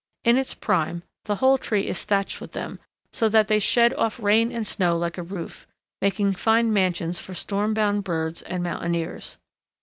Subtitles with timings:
[0.23, 2.79] In its prime, the whole tree is thatched with them,
[3.13, 5.67] so that they shed off rain and snow like a roof,
[6.01, 9.37] making fine mansions for storm bound birds and mountaineers.